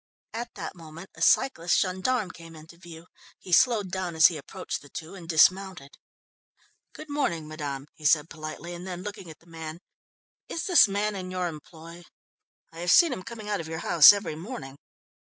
[0.33, 3.05] At that moment a cyclist gendarme came into view.
[3.37, 5.99] He slowed down as he approached the two and dismounted.
[6.95, 9.79] "Good morning, madame," he said politely, and then looking at the man,
[10.49, 12.03] "is this man in your employ?
[12.73, 14.79] I have seen him coming out of your house every morning?"